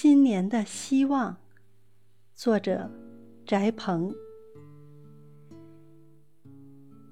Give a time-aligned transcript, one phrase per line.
[0.00, 1.36] 新年的希望，
[2.32, 2.88] 作者：
[3.44, 4.14] 翟鹏。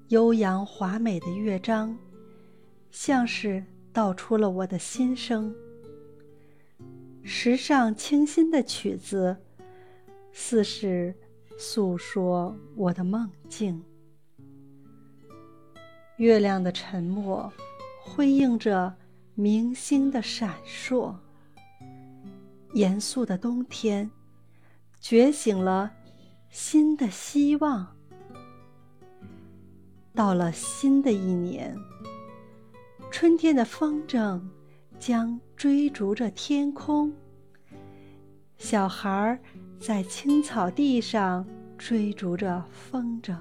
[0.07, 1.93] 悠扬华美的乐章，
[2.89, 3.61] 像是
[3.91, 5.53] 道出了我的心声；
[7.23, 9.35] 时尚清新的曲子，
[10.31, 11.13] 似是
[11.57, 13.83] 诉说我的梦境。
[16.15, 17.51] 月亮的沉默，
[18.01, 18.95] 辉映着
[19.35, 21.13] 明星的闪烁。
[22.77, 24.11] 严肃的冬天，
[24.99, 25.91] 觉醒了
[26.51, 27.87] 新的希望。
[30.13, 31.75] 到了新的一年，
[33.09, 34.39] 春天的风筝
[34.99, 37.11] 将追逐着天空。
[38.59, 39.39] 小孩儿
[39.79, 41.47] 在青草地上
[41.79, 43.35] 追逐着风筝，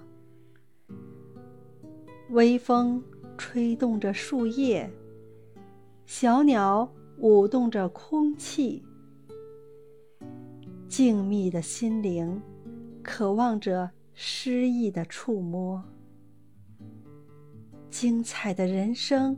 [2.30, 3.04] 微风
[3.36, 4.90] 吹动着树叶，
[6.06, 8.82] 小鸟舞动着空气。
[10.88, 12.40] 静谧的心灵，
[13.02, 15.82] 渴望着诗意的触摸；
[17.90, 19.36] 精彩的人生，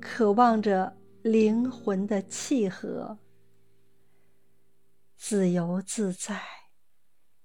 [0.00, 3.18] 渴望着灵魂的契合。
[5.16, 6.40] 自由自在，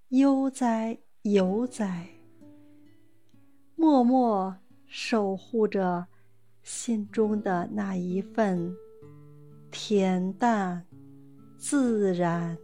[0.10, 2.08] 悠哉悠哉，
[3.76, 4.56] 默默
[4.88, 6.08] 守护着
[6.64, 8.74] 心中的那一份
[9.72, 10.86] 恬淡
[11.58, 12.58] 自然。